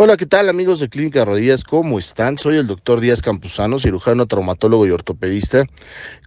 [0.00, 1.64] Hola, ¿qué tal amigos de Clínica Rodillas?
[1.64, 2.38] ¿Cómo están?
[2.38, 5.66] Soy el doctor Díaz Campuzano, cirujano, traumatólogo y ortopedista,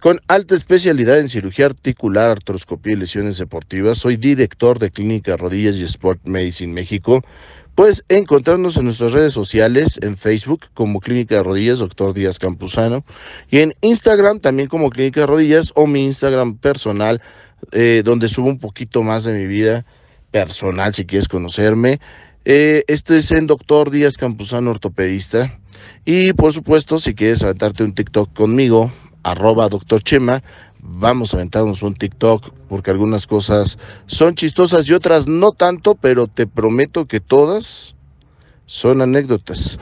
[0.02, 3.96] con alta especialidad en cirugía articular, artroscopía y lesiones deportivas.
[3.96, 7.22] Soy director de Clínica Rodillas y Sport Medicine México.
[7.74, 13.06] Puedes encontrarnos en nuestras redes sociales, en Facebook como Clínica de Rodillas, doctor Díaz Campuzano,
[13.50, 17.22] y en Instagram también como Clínica de Rodillas o mi Instagram personal,
[17.72, 19.86] eh, donde subo un poquito más de mi vida
[20.30, 22.00] personal si quieres conocerme.
[22.44, 25.60] Esto es en Doctor Díaz Campuzano Ortopedista.
[26.04, 30.42] Y por supuesto, si quieres aventarte un TikTok conmigo, arroba doctor Chema,
[30.80, 36.26] vamos a aventarnos un TikTok porque algunas cosas son chistosas y otras no tanto, pero
[36.26, 37.94] te prometo que todas
[38.66, 39.78] son anécdotas.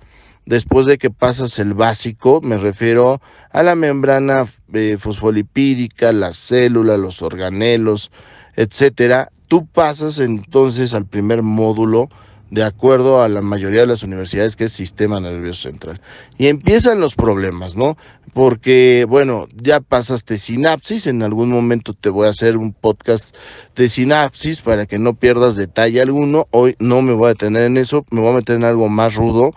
[0.45, 3.21] después de que pasas el básico, me refiero
[3.51, 8.11] a la membrana eh, fosfolipídica, las células, los organelos,
[8.55, 12.09] etcétera, tú pasas entonces al primer módulo
[12.53, 15.99] de acuerdo a la mayoría de las universidades, que es sistema nervioso central.
[16.37, 17.97] Y empiezan los problemas, ¿no?
[18.33, 23.35] Porque, bueno, ya pasaste sinapsis, en algún momento te voy a hacer un podcast
[23.75, 26.47] de sinapsis para que no pierdas detalle alguno.
[26.51, 29.15] Hoy no me voy a detener en eso, me voy a meter en algo más
[29.15, 29.55] rudo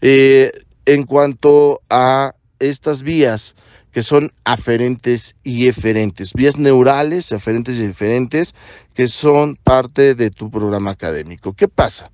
[0.00, 0.52] eh,
[0.86, 3.54] en cuanto a estas vías
[3.92, 8.54] que son aferentes y eferentes, vías neurales, aferentes y eferentes,
[8.94, 11.52] que son parte de tu programa académico.
[11.52, 12.10] ¿Qué pasa?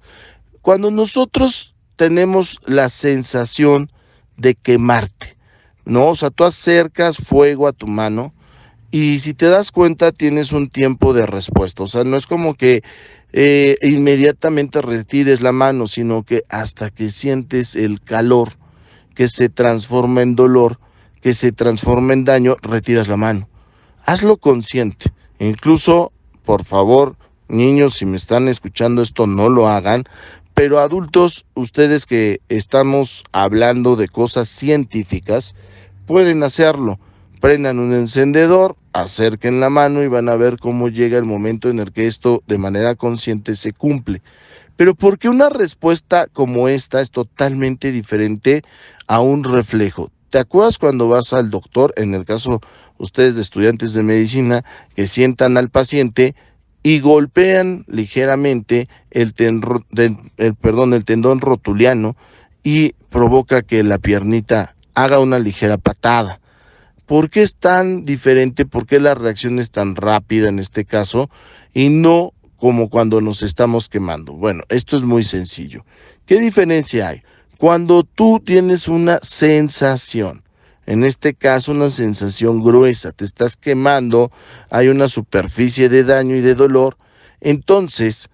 [0.62, 3.90] Cuando nosotros tenemos la sensación
[4.36, 5.36] de quemarte,
[5.84, 6.08] ¿no?
[6.08, 8.32] O sea, tú acercas fuego a tu mano
[8.90, 12.54] y si te das cuenta tienes un tiempo de respuesta, o sea, no es como
[12.54, 12.82] que
[13.36, 18.52] eh, inmediatamente retires la mano, sino que hasta que sientes el calor
[19.16, 20.78] que se transforma en dolor,
[21.20, 23.48] que se transforma en daño, retiras la mano.
[24.06, 25.06] Hazlo consciente.
[25.40, 26.12] Incluso,
[26.44, 27.16] por favor,
[27.48, 30.04] niños, si me están escuchando esto, no lo hagan.
[30.54, 35.56] Pero adultos, ustedes que estamos hablando de cosas científicas,
[36.06, 37.00] pueden hacerlo
[37.44, 41.80] prendan un encendedor, acerquen la mano y van a ver cómo llega el momento en
[41.80, 44.22] el que esto de manera consciente se cumple.
[44.76, 48.62] Pero ¿por qué una respuesta como esta es totalmente diferente
[49.08, 50.10] a un reflejo?
[50.30, 52.60] ¿Te acuerdas cuando vas al doctor, en el caso
[52.98, 56.36] ustedes de estudiantes de medicina, que sientan al paciente
[56.84, 59.34] y golpean ligeramente el,
[60.36, 62.16] el, perdón, el tendón rotuliano
[62.62, 66.40] y provoca que la piernita haga una ligera patada?
[67.06, 68.64] ¿Por qué es tan diferente?
[68.64, 71.28] ¿Por qué la reacción es tan rápida en este caso
[71.74, 74.32] y no como cuando nos estamos quemando?
[74.32, 75.84] Bueno, esto es muy sencillo.
[76.24, 77.22] ¿Qué diferencia hay?
[77.58, 80.44] Cuando tú tienes una sensación,
[80.86, 84.32] en este caso una sensación gruesa, te estás quemando,
[84.70, 86.96] hay una superficie de daño y de dolor,
[87.40, 88.30] entonces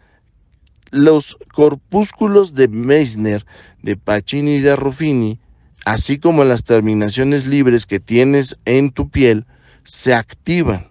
[0.90, 3.44] los corpúsculos de Meissner,
[3.82, 5.40] de Pacini y de Ruffini
[5.84, 9.46] así como las terminaciones libres que tienes en tu piel,
[9.84, 10.90] se activan.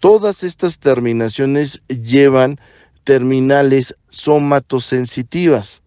[0.00, 2.60] Todas estas terminaciones llevan
[3.04, 5.82] terminales somatosensitivas.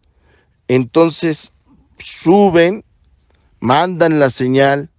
[0.68, 1.53] Entonces
[2.00, 2.83] suben,
[3.59, 4.89] mandan la señal,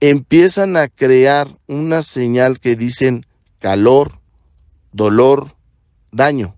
[0.00, 3.24] empiezan a crear una señal que dicen
[3.60, 4.20] calor,
[4.92, 5.54] dolor,
[6.12, 6.56] daño.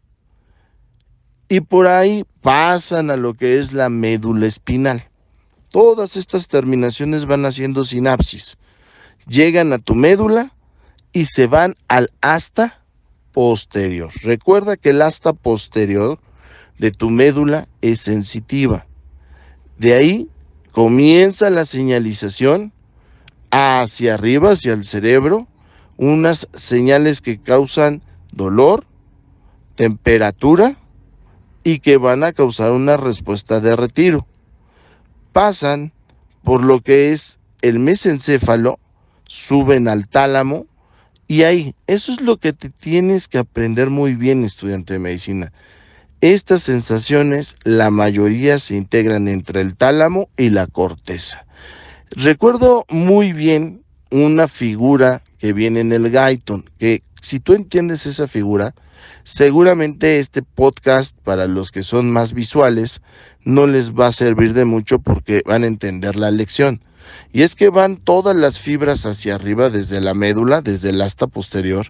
[1.49, 5.09] y por ahí pasan a lo que es la médula espinal.
[5.77, 8.57] Todas estas terminaciones van haciendo sinapsis,
[9.29, 10.55] llegan a tu médula
[11.13, 12.83] y se van al asta
[13.31, 14.11] posterior.
[14.23, 16.19] Recuerda que el asta posterior
[16.79, 18.87] de tu médula es sensitiva.
[19.77, 20.31] De ahí
[20.73, 22.73] comienza la señalización
[23.51, 25.47] hacia arriba, hacia el cerebro,
[25.99, 28.01] unas señales que causan
[28.33, 28.87] dolor,
[29.75, 30.77] temperatura
[31.65, 34.27] y que van a causar una respuesta de retiro.
[35.37, 35.93] Pasan
[36.45, 38.81] por lo que es el mesencéfalo,
[39.27, 40.65] suben al tálamo
[41.29, 45.53] y ahí, eso es lo que te tienes que aprender muy bien, estudiante de medicina.
[46.23, 51.45] Estas sensaciones, la mayoría se integran entre el tálamo y la corteza.
[52.13, 58.27] Recuerdo muy bien una figura que viene en el Gaiton, que si tú entiendes esa
[58.27, 58.75] figura,
[59.25, 63.01] seguramente este podcast para los que son más visuales
[63.45, 66.83] no les va a servir de mucho porque van a entender la lección.
[67.33, 71.27] Y es que van todas las fibras hacia arriba desde la médula, desde el asta
[71.27, 71.87] posterior,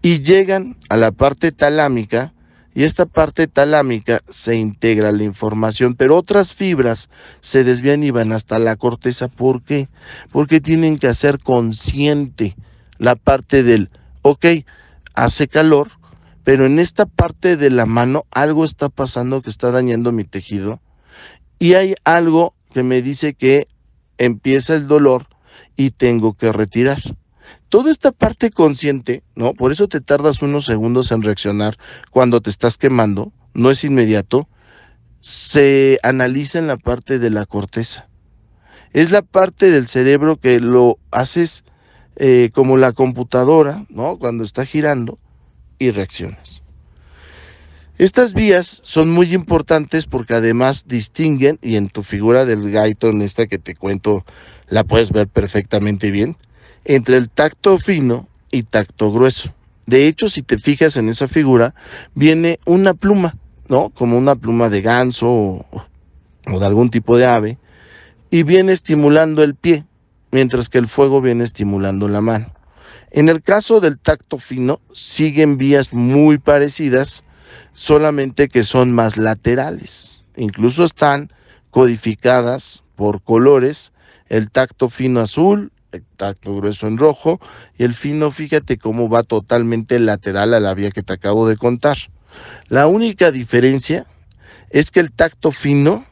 [0.00, 2.32] y llegan a la parte talámica,
[2.74, 7.10] y esta parte talámica se integra la información, pero otras fibras
[7.40, 9.28] se desvían y van hasta la corteza.
[9.28, 9.88] ¿Por qué?
[10.30, 12.56] Porque tienen que hacer consciente
[12.98, 13.90] la parte del,
[14.22, 14.46] ok,
[15.14, 15.90] hace calor,
[16.48, 20.80] pero en esta parte de la mano algo está pasando que está dañando mi tejido
[21.58, 23.68] y hay algo que me dice que
[24.16, 25.26] empieza el dolor
[25.76, 27.02] y tengo que retirar
[27.68, 29.52] toda esta parte consciente, ¿no?
[29.52, 31.76] Por eso te tardas unos segundos en reaccionar
[32.12, 34.48] cuando te estás quemando, no es inmediato,
[35.20, 38.08] se analiza en la parte de la corteza.
[38.94, 41.62] Es la parte del cerebro que lo haces
[42.16, 44.16] eh, como la computadora, ¿no?
[44.16, 45.18] Cuando está girando
[45.78, 46.62] y reaccionas.
[47.98, 53.48] Estas vías son muy importantes porque además distinguen, y en tu figura del Gaiton, esta
[53.48, 54.24] que te cuento,
[54.68, 56.36] la puedes ver perfectamente bien,
[56.84, 59.52] entre el tacto fino y tacto grueso.
[59.86, 61.74] De hecho, si te fijas en esa figura,
[62.14, 63.36] viene una pluma,
[63.68, 63.88] ¿no?
[63.90, 65.84] Como una pluma de ganso o,
[66.46, 67.58] de algún tipo de ave,
[68.30, 69.86] y viene estimulando el pie,
[70.30, 72.52] mientras que el fuego viene estimulando la mano.
[73.10, 77.24] En el caso del tacto fino, siguen vías muy parecidas,
[77.72, 80.24] solamente que son más laterales.
[80.36, 81.32] Incluso están
[81.70, 83.92] codificadas por colores,
[84.28, 87.40] el tacto fino azul, el tacto grueso en rojo
[87.78, 91.56] y el fino, fíjate cómo va totalmente lateral a la vía que te acabo de
[91.56, 91.96] contar.
[92.68, 94.06] La única diferencia
[94.70, 96.04] es que el tacto fino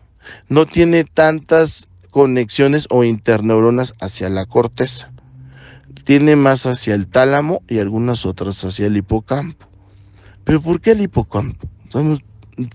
[0.49, 5.11] no tiene tantas conexiones o interneuronas hacia la corteza.
[6.07, 9.67] Tiene más hacia el tálamo y algunas otras hacia el hipocampo.
[10.45, 11.69] ¿Pero por qué el hipocampo?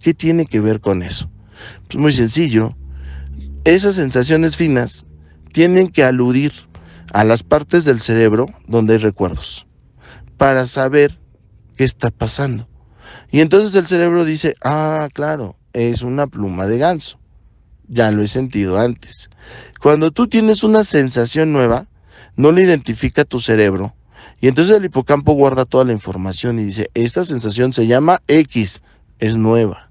[0.01, 1.31] ¿Qué tiene que ver con eso?
[1.87, 2.75] Pues muy sencillo.
[3.63, 5.05] Esas sensaciones finas
[5.53, 6.51] tienen que aludir
[7.13, 9.65] a las partes del cerebro donde hay recuerdos
[10.35, 11.17] para saber
[11.77, 12.67] qué está pasando.
[13.31, 17.17] Y entonces el cerebro dice, ah, claro, es una pluma de ganso.
[17.87, 19.29] Ya lo he sentido antes.
[19.79, 21.87] Cuando tú tienes una sensación nueva,
[22.41, 23.93] no la identifica tu cerebro.
[24.39, 28.81] Y entonces el hipocampo guarda toda la información y dice, esta sensación se llama X,
[29.19, 29.89] es nueva.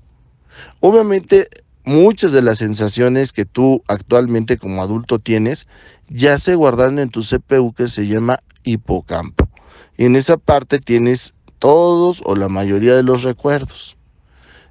[0.81, 1.49] Obviamente
[1.85, 5.69] muchas de las sensaciones que tú actualmente como adulto tienes
[6.09, 9.49] ya se guardaron en tu CPU que se llama hipocampo.
[9.97, 13.97] Y en esa parte tienes todos o la mayoría de los recuerdos.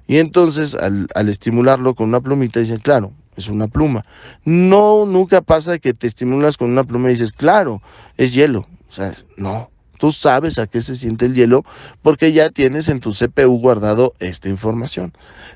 [0.06, 4.04] Y entonces al, estimularlo con una plumita dices, claro, es una pluma.
[4.44, 7.82] No, nunca pasa que te estimulas con una pluma y dices, claro,
[8.16, 8.66] es hielo.
[8.88, 9.70] O sea, no.
[9.98, 11.62] Tú sabes a qué se siente el hielo
[12.00, 15.12] porque ya tienes en tu CPU guardado esta información.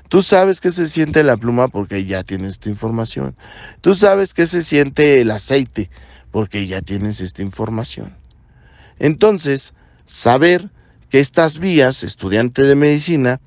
[0.07, 3.35] Tú sabes qué se siente la pluma porque ya tienes esta información.
[3.81, 5.89] Tú sabes qué se siente el aceite
[6.29, 8.15] porque ya tienes esta información.
[8.99, 9.73] Entonces,
[10.05, 10.69] saber
[11.09, 13.41] que estas vías, estudiante de medicina,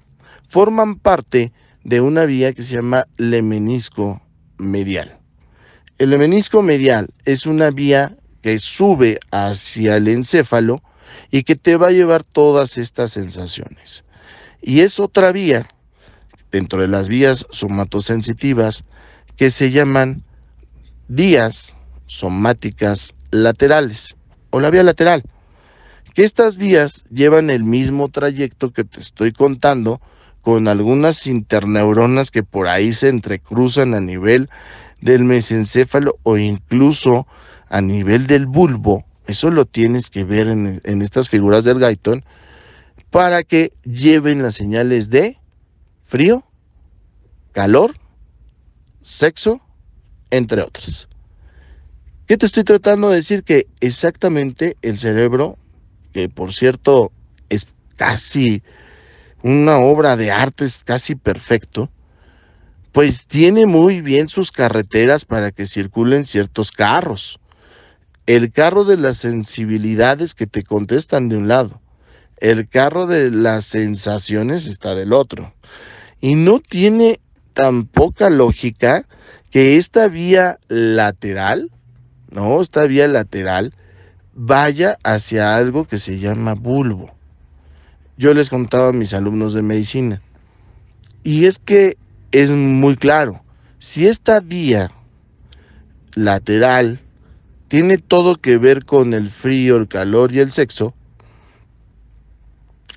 [0.49, 1.52] forman parte
[1.85, 4.21] de una vía que se llama lemenisco
[4.58, 5.18] medial.
[5.98, 10.82] El lemenisco medial es una vía que sube hacia el encéfalo
[11.30, 14.04] y que te va a llevar todas estas sensaciones.
[14.60, 15.68] Y es otra vía,
[16.50, 18.84] dentro de las vías somatosensitivas,
[19.36, 20.24] que se llaman
[21.08, 21.74] vías
[22.06, 24.16] somáticas laterales
[24.50, 25.22] o la vía lateral.
[26.14, 30.00] Que estas vías llevan el mismo trayecto que te estoy contando
[30.42, 34.49] con algunas interneuronas que por ahí se entrecruzan a nivel
[35.00, 37.26] del mesencéfalo o incluso
[37.68, 42.25] a nivel del bulbo eso lo tienes que ver en, estas figuras del Gaiton
[43.11, 45.37] para que lleven las señales de
[46.02, 46.45] frío,
[47.52, 47.95] calor,
[49.02, 49.61] sexo,
[50.30, 51.11] entre otras.
[52.26, 53.45] ¿Qué te estoy tratando de decir?
[53.45, 55.59] Que exactamente el cerebro,
[56.14, 57.12] que por cierto
[57.50, 57.66] es
[57.97, 58.62] casi
[59.42, 61.90] una obra de arte, es casi perfecto,
[62.92, 67.38] pues tiene muy bien sus carreteras para que circulen ciertos carros.
[68.26, 71.80] El carro de las sensibilidades que te contestan de un lado,
[72.38, 75.54] el carro de las sensaciones está del otro.
[76.21, 77.21] Y no tiene
[77.52, 79.07] tan poca lógica
[79.50, 81.71] que esta vía lateral,
[82.30, 83.75] no, esta vía lateral
[84.35, 87.17] vaya hacia algo que se llama bulbo.
[88.18, 90.20] Yo les contaba a mis alumnos de medicina.
[91.22, 91.96] Y es que
[92.32, 93.42] es muy claro,
[93.78, 94.90] si esta vía
[96.14, 97.00] lateral
[97.68, 100.94] tiene todo que ver con el frío, el calor y el sexo,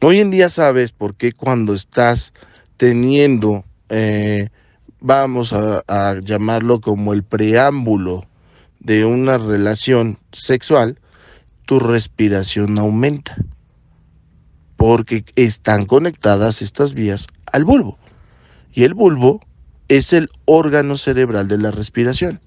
[0.01, 2.33] hoy en día sabes por qué cuando estás
[2.77, 4.49] teniendo, eh,
[5.01, 8.25] vamos a, a llamarlo como el preámbulo
[8.79, 10.97] de una relación sexual,
[11.65, 13.37] tu respiración aumenta,
[14.81, 17.99] porque están conectadas estas vías al bulbo.
[18.73, 19.39] Y el bulbo
[19.89, 22.41] es el órgano cerebral de la respiración.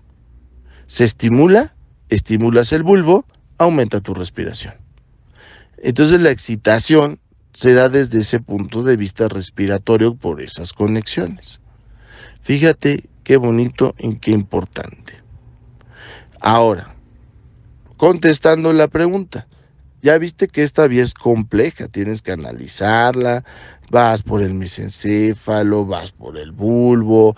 [0.87, 1.77] Se estimula,
[2.09, 3.25] estimulas el bulbo,
[3.57, 4.75] aumenta tu respiración.
[5.79, 7.21] Entonces la excitación
[7.53, 11.61] se da desde ese punto de vista respiratorio por esas conexiones.
[12.41, 15.23] Fíjate qué bonito y qué importante.
[16.41, 16.97] Ahora,
[17.97, 19.47] contestando la pregunta,
[20.05, 23.43] ya viste que esta vía es compleja, tienes que analizarla,
[23.91, 27.35] vas por el mesencéfalo, vas por el bulbo,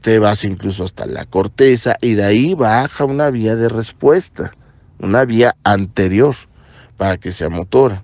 [0.00, 4.52] te vas incluso hasta la corteza y de ahí baja una vía de respuesta,
[4.98, 6.34] una vía anterior
[6.96, 8.02] para que sea motora.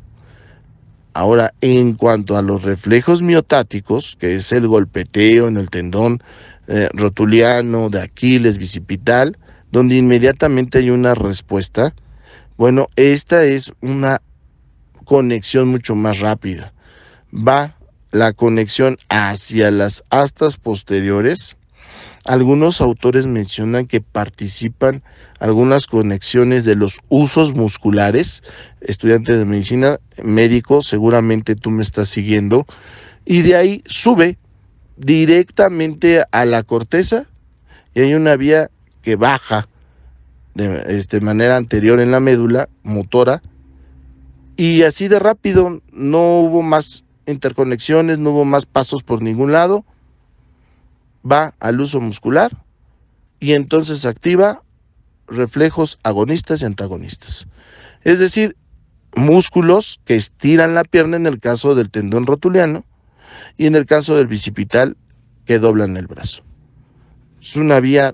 [1.12, 6.22] Ahora, en cuanto a los reflejos miotáticos, que es el golpeteo en el tendón
[6.68, 9.36] eh, rotuliano de Aquiles bicipital,
[9.72, 11.92] donde inmediatamente hay una respuesta,
[12.56, 14.22] bueno, esta es una
[15.04, 16.72] conexión mucho más rápida.
[17.32, 17.76] Va
[18.10, 21.56] la conexión hacia las astas posteriores,
[22.24, 25.02] algunos autores mencionan que participan
[25.40, 28.42] algunas conexiones de los usos musculares.
[28.80, 32.66] Estudiantes de medicina, médico, seguramente tú me estás siguiendo.
[33.26, 34.38] Y de ahí sube
[34.96, 37.26] directamente a la corteza
[37.94, 38.70] y hay una vía
[39.02, 39.68] que baja
[40.54, 43.42] de este, manera anterior en la médula motora.
[44.56, 49.84] Y así de rápido, no hubo más interconexiones, no hubo más pasos por ningún lado,
[51.30, 52.52] va al uso muscular
[53.40, 54.62] y entonces activa
[55.26, 57.48] reflejos agonistas y antagonistas.
[58.02, 58.56] Es decir,
[59.16, 62.84] músculos que estiran la pierna en el caso del tendón rotuliano
[63.56, 64.96] y en el caso del bicipital
[65.46, 66.42] que doblan el brazo.
[67.40, 68.12] Es una vía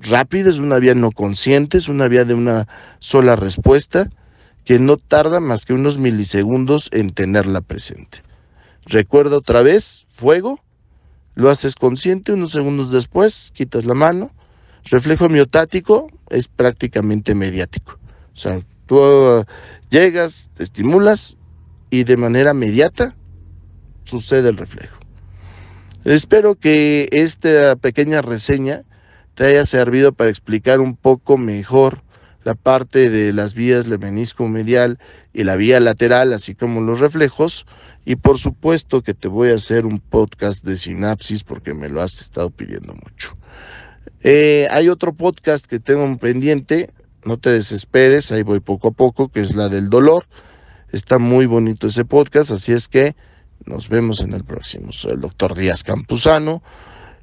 [0.00, 4.10] rápida, es una vía no consciente, es una vía de una sola respuesta
[4.64, 8.18] que no tarda más que unos milisegundos en tenerla presente.
[8.84, 10.60] Recuerda otra vez, fuego,
[11.34, 14.30] lo haces consciente, unos segundos después quitas la mano.
[14.84, 17.98] Reflejo miotático es prácticamente mediático.
[18.34, 19.44] O sea, tú uh,
[19.90, 21.36] llegas, te estimulas
[21.90, 23.14] y de manera mediata
[24.04, 24.98] sucede el reflejo.
[26.04, 28.84] Espero que esta pequeña reseña
[29.38, 32.02] te haya servido para explicar un poco mejor
[32.42, 34.98] la parte de las vías del menisco medial
[35.32, 37.64] y la vía lateral, así como los reflejos.
[38.04, 42.02] Y por supuesto que te voy a hacer un podcast de sinapsis porque me lo
[42.02, 43.36] has estado pidiendo mucho.
[44.24, 46.90] Eh, hay otro podcast que tengo pendiente,
[47.24, 50.26] no te desesperes, ahí voy poco a poco, que es la del dolor.
[50.90, 53.14] Está muy bonito ese podcast, así es que
[53.66, 54.90] nos vemos en el próximo.
[54.90, 56.60] Soy el doctor Díaz Campuzano.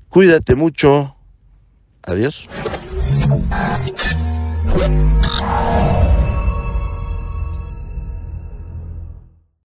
[0.08, 1.15] Cuídate mucho.
[2.08, 2.48] Adiós.